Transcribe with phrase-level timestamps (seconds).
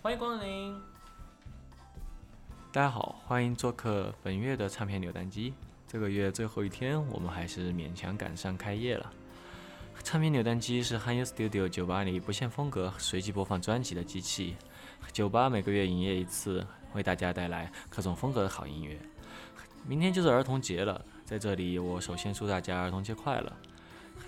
[0.00, 0.80] 欢迎光临。
[2.70, 5.52] 大家好，欢迎做客本月的唱片扭蛋机。
[5.88, 9.12] 这个月最后一天，我们还是勉强赶上开业了。
[10.04, 14.54] 唱片扭蛋机是 h a n y Studio 酒吧里不限风格、随机播放专辑的机器。
[15.12, 18.96] 酒吧每个月营业一次，为大家带来各种风格的好音乐。
[19.84, 23.52] 明天就是儿童节了，在这里我首先祝大家儿童节快乐。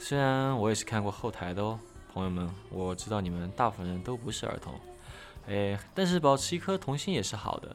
[0.01, 1.79] 虽然我也是看过后台的哦，
[2.13, 4.75] 朋友们，我知道你们大部分人都不是儿童，
[5.51, 7.75] 哎，但是保持一颗童心也是好的。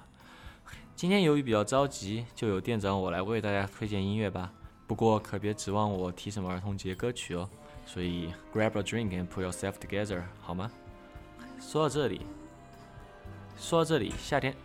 [0.95, 4.49] 今天由于比较着急，就由店长我来为大家推荐音乐吧。
[4.88, 7.49] 不过可别指望我提什么儿童节歌曲哦。
[7.85, 10.71] 所以 grab a drink and put yourself together，好吗？
[11.59, 12.21] 说到这里，
[13.59, 14.55] 说到这里，夏天，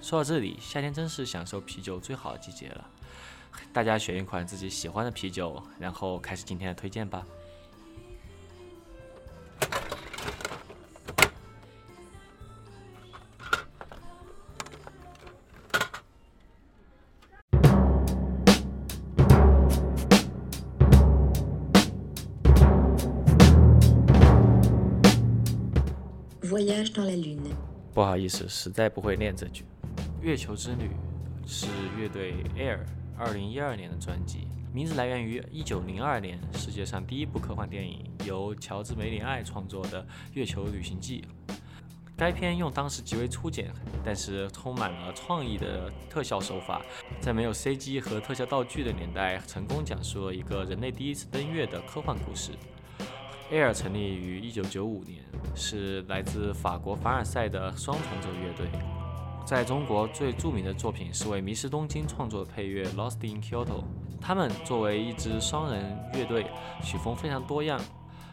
[0.00, 2.86] 说到这里，夏天真是享受啤酒最好的季节了。
[3.72, 7.26] 大家选一款自己喜欢的啤酒，然后开始今天的推荐吧。
[28.20, 29.64] 意思，实在不会念这句。
[30.22, 30.90] 《月球之旅》
[31.50, 31.66] 是
[31.98, 32.80] 乐队 Air
[33.18, 40.02] 2012年的专辑，名字来源于1902年世界上第一部科幻电影，由乔治·梅里爱创作的
[40.34, 41.24] 《月球旅行记》。
[42.16, 43.72] 该片用当时极为粗简，
[44.04, 46.82] 但是充满了创意的特效手法，
[47.18, 52.52] 在没有 CG 和特效道具的年代，成功讲述了一个人类第一次登月的科幻故事。
[53.50, 55.24] Air 成立于1995年，
[55.56, 58.68] 是来自法国凡尔赛的双重奏乐队。
[59.44, 63.80] 在中国最著名的作品是为《迷失东京》创作的配乐《Lost in Kyoto》。
[64.20, 66.46] 他们作为一支双人乐队，
[66.80, 67.80] 曲风非常多样，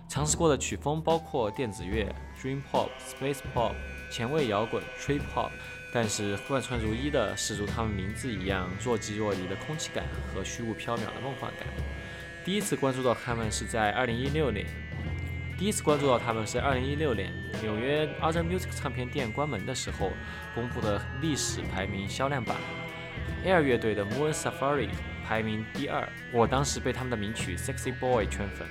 [0.08, 3.74] 尝试过的曲风包括电子乐、Dream Pop、Space Pop、
[4.12, 5.50] 前卫摇滚、Trip Hop，
[5.92, 11.68] 但是贯穿如一的是如他们名字一样若即若离的空气感和虚无缥缈的梦幻感。
[12.46, 14.87] 第一次关注到他们是在2016年。
[15.57, 20.12] 第一次关注到他们是2016年纽约 Other Music 唱片店关门的时候
[20.53, 22.56] 公布的历史排名销量榜
[23.44, 24.90] ，Air 乐队的 Moon Safari
[25.28, 26.07] 排名第二。
[26.31, 28.67] 我当时被他们的名曲 Sexy Boy 圈粉。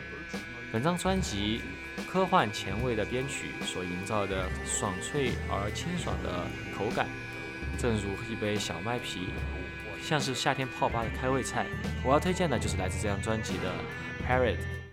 [0.72, 1.60] 本张专辑
[2.08, 6.46] 科幻前卫的编曲所营造的爽脆而清爽的
[6.78, 7.08] 口感，
[7.76, 9.30] 正如一杯小麦啤，
[10.00, 11.66] 像是夏天泡吧的开胃菜。
[12.04, 13.72] 我要推荐的就是来自这张专辑的
[14.24, 14.85] Parade。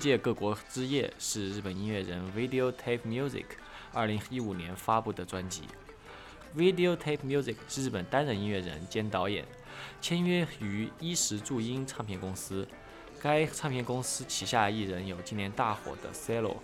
[0.00, 3.44] 界各国之夜是日本音乐人 Video Tape Music
[3.92, 5.64] 二零一五年发布的专辑。
[6.56, 9.44] Video Tape Music 是日本单人音乐人兼导演，
[10.00, 12.66] 签约于衣食住音唱片公司。
[13.20, 16.56] 该唱片公司旗下艺人有今年大火的 Cello。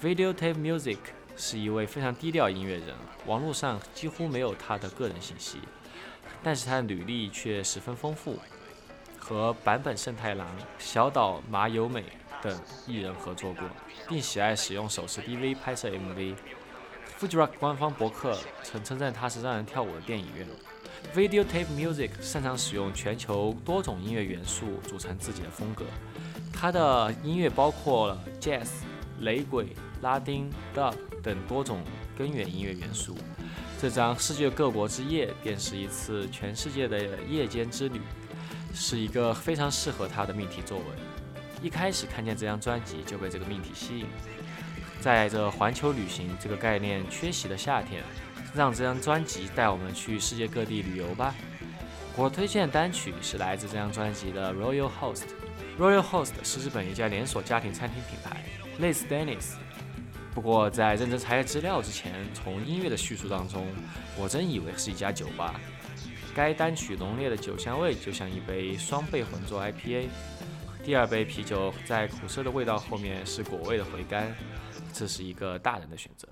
[0.00, 0.98] Video Tape Music
[1.36, 2.94] 是一位非常低调音乐人，
[3.26, 5.58] 网络上几乎没有他的个人信息，
[6.44, 8.38] 但是他的履历却十分丰富，
[9.18, 10.46] 和坂本慎太郎、
[10.78, 12.04] 小岛麻由美
[12.42, 13.68] 等艺人合作过，
[14.08, 16.34] 并喜爱使用手持 DV 拍摄 MV。
[17.18, 20.46] Fuji Rock 官方博客曾称赞他是让人跳舞的电影院。
[21.14, 25.84] Video Tape Music 擅长使用全球多种音乐元素组成自己的风格，
[26.52, 28.68] 他的音乐包括了 Jazz、
[29.20, 29.68] 雷鬼、
[30.02, 31.82] 拉丁、Dub 等多种
[32.16, 33.16] 根源音乐元素。
[33.80, 38.00] 这张《世界各国之夜》便是一次全世界的夜间之旅，
[38.74, 40.86] 是一个非常适合他的命题作文。
[41.62, 44.06] 一开始看见这张专辑就被这个命题吸引。
[45.00, 48.02] 在这环球旅行这个概念缺席的夏天，
[48.54, 51.34] 让这张专辑带我们去世界各地旅游吧。
[52.16, 55.24] 我推荐单曲是来自这张专辑的 Royal Host。
[55.78, 58.44] Royal Host 是日本一家连锁家庭餐厅品牌，
[58.78, 59.54] 类似 Dennis。
[60.34, 63.66] 不过在认真查阅资料之前，从音乐的叙述当中，
[64.18, 65.58] 我真以为是一家酒吧。
[66.34, 70.08] 该单曲浓烈的酒香味就像一杯双倍浑浊 IPA，
[70.82, 74.34] 第二杯啤酒在苦涩的味道后面是果味的回甘。
[74.92, 76.28] 这是一个大人的选择。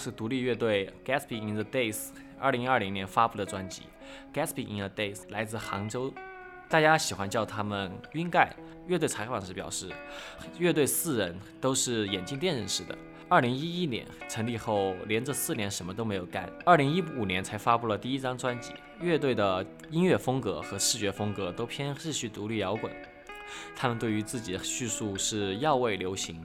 [0.00, 3.82] 是独立乐队 Gatsby in the Days 二零二零年发布的专辑。
[4.32, 6.10] Gatsby in the Days 来自杭州，
[6.70, 8.50] 大家喜欢叫他们“晕盖”。
[8.88, 9.90] 乐队采访时表示，
[10.58, 12.96] 乐队四人都是眼镜店认识的。
[13.28, 16.50] 二零一一年成立后，连着四年什么都没有干。
[16.64, 18.72] 二零一五年才发布了第一张专辑。
[19.02, 22.90] 乐队的音乐风格和视觉风格都偏日系独立摇滚。
[23.76, 26.40] 他们对于自己的叙述是药味流行。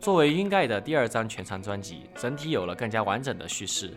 [0.00, 3.92] 作为英盖的第二张全长专辑，整体有了更加完整的叙事。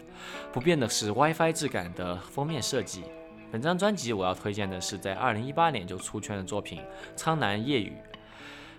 [0.52, 3.04] 不变的是 WiFi 质感的封面设计。
[3.52, 6.80] 本张专辑我要推荐的是在2018年就出圈的作品
[7.16, 7.94] 《苍南夜雨》。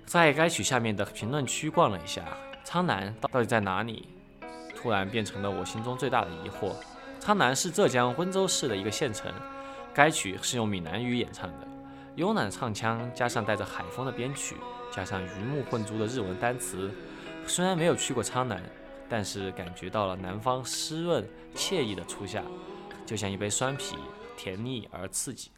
[0.04, 2.24] 在该曲下面的评论区逛了一下，
[2.64, 4.08] 苍南到底在哪里？
[4.74, 6.74] 突然变成了我心中最大的疑惑。
[7.20, 9.32] 苍南是浙江温州市的一个县城。
[9.94, 11.68] 该曲是用闽南语演唱的，
[12.16, 14.56] 慵懒唱腔加上带着海风的编曲，
[14.90, 16.90] 加上鱼目混珠的日文单词。
[17.46, 18.62] 虽然没有去过苍南，
[19.08, 22.42] 但是感觉到了南方湿润惬意的初夏，
[23.04, 23.96] 就像一杯酸啤，
[24.36, 25.50] 甜腻而刺激。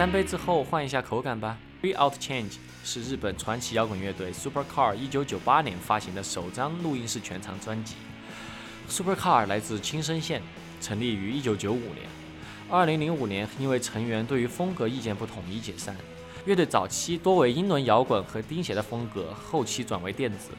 [0.00, 1.58] 三杯之后换一下口感吧。
[1.82, 7.96] Without Change 是日本传奇摇滚乐队 Super Car 一九九八年发行的首张录音室全长专辑
[8.88, 10.40] ，Supercar 来自青森县，
[10.80, 12.08] 成立于1995年。
[12.70, 15.94] 2005年因为成员对于风格意见不统一解散。
[16.46, 20.52] 乐队早期多为英伦摇滚和钉鞋的风格，后期转为电子。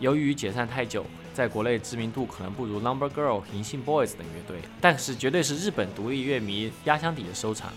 [0.00, 7.72] 由于解散太久，在国内知名度可能不如 Number Girl、银杏 Boys 等乐队，但是绝对是日本独立乐迷压箱底的收藏。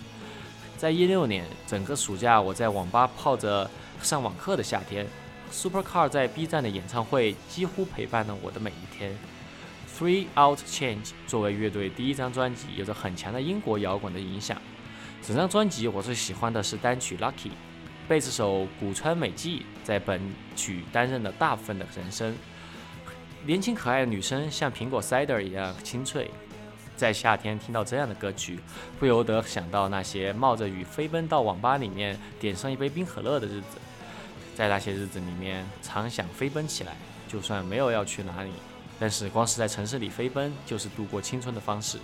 [0.79, 3.69] 在一六年，整个暑假我在网吧泡着
[4.01, 5.05] 上网课的夏天
[5.51, 9.13] ，Supercar 在 B 站的演唱会几乎陪伴了我的每一天。
[9.93, 14.57] Three Out Change 作为乐队第一张专辑，有着很强的英国摇滚的影响。
[15.21, 17.51] 整张专辑我最喜欢的是单曲 Lucky，
[18.07, 20.21] 贝斯手古川美纪在本
[20.55, 22.33] 曲担任了大部分的人声。
[23.45, 26.31] 年轻可爱的女声像苹果 cider 一样清脆，
[26.99, 28.59] 在夏天听到这样的歌曲，
[28.99, 33.77] 不由得想到那些冒着雨飞奔到网吧里面点上一杯冰可乐的日子。
[34.53, 36.93] 在那些日子里面，常想飞奔起来，
[37.25, 38.51] 就算没有要去哪里，
[38.99, 41.97] 但是光是在城市里飞奔，就是度过青春的方式。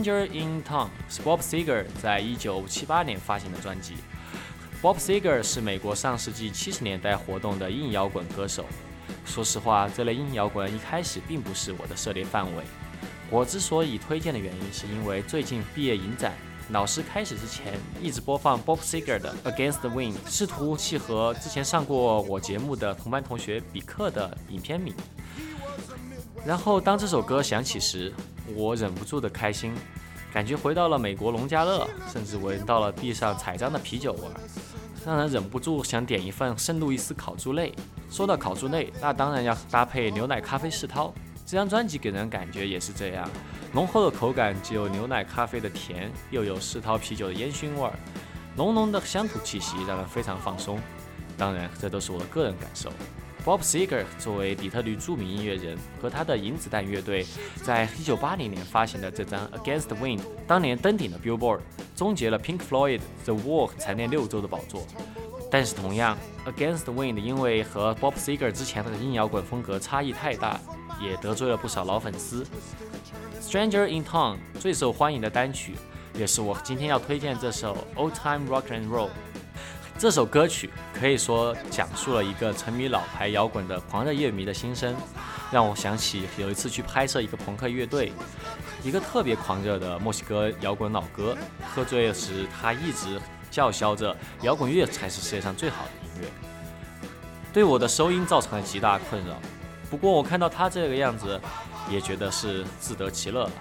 [0.00, 3.96] Danger in Town 是 Bob Seger 在一九七八年发行的专辑。
[4.80, 8.64] Bob Seger 是美国上世纪七十年代活动的硬摇滚歌手。
[9.26, 12.64] 说实话，这类硬摇滚一开始并不是我的涉猎范围。
[13.28, 16.32] 我之所以推荐的原因，是因为最近毕业影展，
[16.70, 24.94] 老师开始之前一直播放 Bob Seger 的 Against the Wind，试图契合之前上过我节目的同班同学比克的影片名。
[26.44, 28.12] 然后当这首歌响起时，
[28.54, 29.74] 我忍不住的开心，
[30.32, 34.32] 感觉回到了美国农家乐，甚至闻到了地上彩章的啤酒味儿，
[35.04, 37.74] 让人忍不住想点一份圣路易斯烤猪肋。
[38.10, 41.12] 说到烤猪肋，那当然要搭配牛奶咖啡世涛。
[41.46, 43.28] 这张专辑给人感觉也是这样，
[43.72, 47.92] 浓厚的口感既有牛奶咖啡的甜，又有世涛啤酒的烟熏味儿，
[48.56, 50.80] 浓浓的乡土气息让人非常放松。
[51.36, 52.90] 当然，这都是我的个人感受。
[53.44, 57.26] Bob Seger 作为底特律著名音乐人，和他的银子弹乐队，
[57.62, 61.60] 在1980年发行的这张《Against Wind》，当年登顶了 Billboard，
[61.96, 64.86] 终结了 Pink Floyd The Wall 蝉联六周的宝座。
[65.50, 66.16] 但是同样，
[66.52, 70.60] 《Against Wind》因为和 Bob Seger 之前的硬摇滚风格差异太大，
[71.00, 72.44] 也得罪了不少老粉丝。
[73.42, 75.74] 《Stranger in Town》最受欢迎的单曲，
[76.14, 79.08] 也是我今天要推荐这首《Old Time Rock and Roll》。
[80.00, 84.96] 这首歌曲可以说讲述了一个沉迷老牌摇滚的狂热乐迷的心声，
[85.52, 88.10] 让我想起有一次去拍摄一个朋克乐队，
[88.82, 91.36] 一个特别狂热的墨西哥摇滚老哥，
[91.74, 96.28] 喝醉时他一直叫嚣着摇滚乐才是世界上最好的音乐，
[97.52, 99.34] 对我的收音造成了极大困扰。
[99.90, 101.38] 不过我看到他这个样子，
[101.90, 103.52] 也觉得是自得其乐了。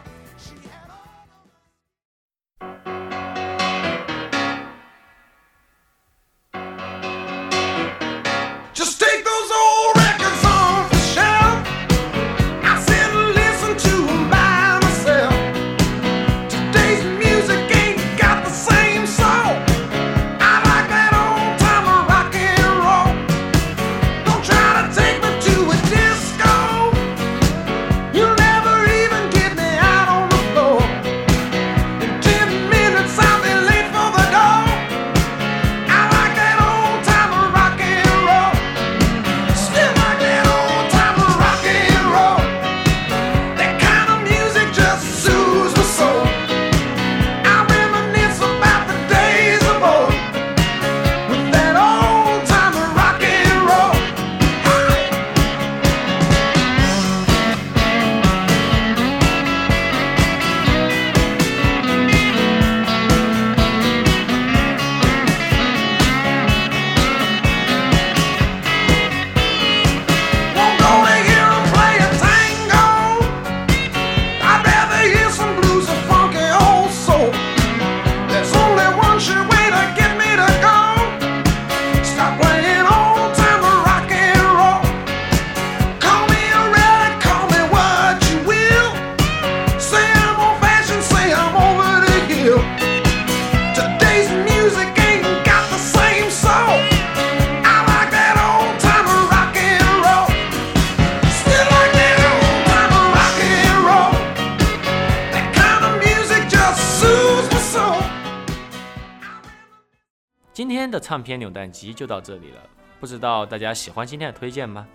[111.10, 112.62] 唱片扭蛋机就到这里了，
[113.00, 114.88] 不知道大家喜欢今天的推荐吗？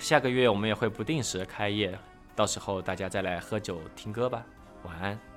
[0.00, 1.96] 下个月我们也会不定时开业，
[2.34, 4.44] 到时候大家再来喝酒听歌吧。
[4.82, 5.29] 晚安。